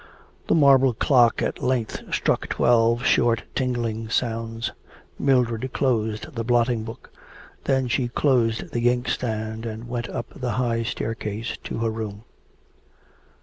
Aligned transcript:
The 0.47 0.55
marble 0.55 0.95
clock 0.95 1.43
at 1.43 1.61
length 1.61 2.01
struck 2.11 2.49
twelve 2.49 3.05
short 3.05 3.43
tingling 3.53 4.09
sounds. 4.09 4.71
Mildred 5.19 5.71
closed 5.73 6.33
the 6.33 6.43
blotting 6.43 6.83
book. 6.83 7.11
Then 7.65 7.87
she 7.87 8.07
closed 8.07 8.71
the 8.71 8.89
ink 8.89 9.07
stand, 9.07 9.63
and 9.63 9.87
went 9.87 10.09
up 10.09 10.33
the 10.35 10.53
high 10.53 10.81
staircase 10.81 11.55
to 11.65 11.77
her 11.77 11.91
room. 11.91 12.23